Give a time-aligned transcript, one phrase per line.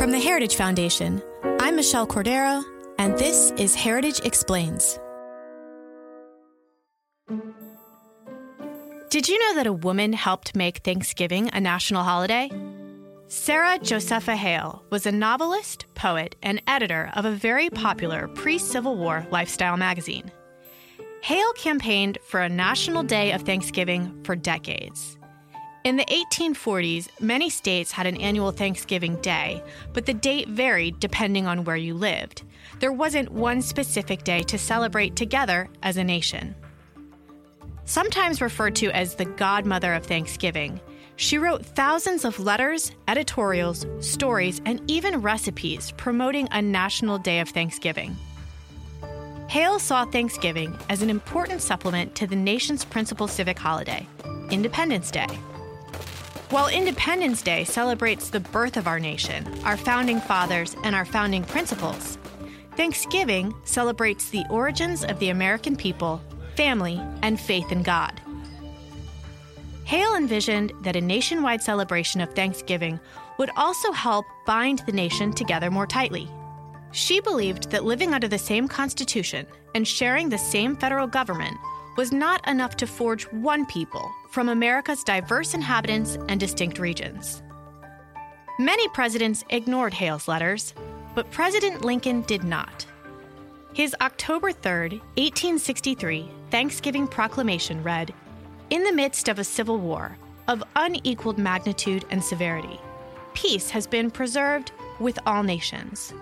[0.00, 1.22] From the Heritage Foundation,
[1.60, 2.64] I'm Michelle Cordero,
[2.98, 4.98] and this is Heritage Explains.
[9.10, 12.50] Did you know that a woman helped make Thanksgiving a national holiday?
[13.26, 18.96] Sarah Josepha Hale was a novelist, poet, and editor of a very popular pre Civil
[18.96, 20.32] War lifestyle magazine.
[21.20, 25.18] Hale campaigned for a national day of Thanksgiving for decades.
[25.82, 29.62] In the 1840s, many states had an annual Thanksgiving Day,
[29.94, 32.42] but the date varied depending on where you lived.
[32.80, 36.54] There wasn't one specific day to celebrate together as a nation.
[37.86, 40.80] Sometimes referred to as the godmother of Thanksgiving,
[41.16, 47.48] she wrote thousands of letters, editorials, stories, and even recipes promoting a national day of
[47.48, 48.14] Thanksgiving.
[49.48, 54.06] Hale saw Thanksgiving as an important supplement to the nation's principal civic holiday,
[54.50, 55.26] Independence Day.
[56.50, 61.44] While Independence Day celebrates the birth of our nation, our founding fathers, and our founding
[61.44, 62.18] principles,
[62.76, 66.20] Thanksgiving celebrates the origins of the American people,
[66.56, 68.20] family, and faith in God.
[69.84, 72.98] Hale envisioned that a nationwide celebration of Thanksgiving
[73.38, 76.28] would also help bind the nation together more tightly.
[76.90, 81.56] She believed that living under the same Constitution and sharing the same federal government
[81.96, 87.42] was not enough to forge one people from America's diverse inhabitants and distinct regions.
[88.58, 90.74] Many presidents ignored Hale's letters,
[91.14, 92.86] but President Lincoln did not.
[93.72, 98.12] His October 3, 1863 Thanksgiving proclamation read
[98.70, 100.16] In the midst of a civil war
[100.48, 102.80] of unequaled magnitude and severity,
[103.34, 106.12] peace has been preserved with all nations.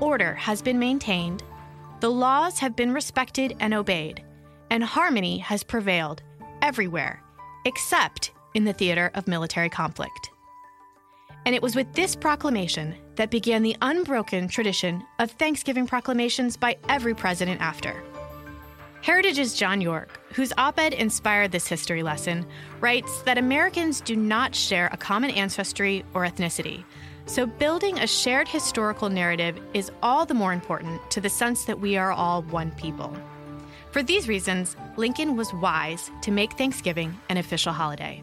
[0.00, 1.42] Order has been maintained,
[2.00, 4.22] the laws have been respected and obeyed,
[4.70, 6.22] and harmony has prevailed
[6.62, 7.22] everywhere
[7.64, 10.30] except in the theater of military conflict.
[11.46, 16.76] And it was with this proclamation that began the unbroken tradition of Thanksgiving proclamations by
[16.88, 18.02] every president after.
[19.02, 22.46] Heritage's John York, whose op ed inspired this history lesson,
[22.80, 26.84] writes that Americans do not share a common ancestry or ethnicity,
[27.24, 31.80] so building a shared historical narrative is all the more important to the sense that
[31.80, 33.16] we are all one people.
[33.90, 38.22] For these reasons, Lincoln was wise to make Thanksgiving an official holiday.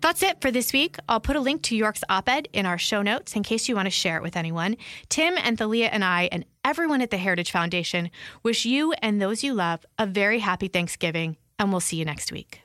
[0.00, 0.96] That's it for this week.
[1.08, 3.74] I'll put a link to York's op ed in our show notes in case you
[3.74, 4.76] want to share it with anyone.
[5.08, 8.10] Tim and Thalia and I and everyone at the Heritage Foundation
[8.44, 12.30] wish you and those you love a very happy Thanksgiving, and we'll see you next
[12.30, 12.60] week.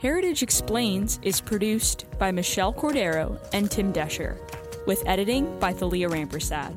[0.00, 4.38] Heritage Explains is produced by Michelle Cordero and Tim Doescher,
[4.86, 6.74] with editing by Thalia Rampersad.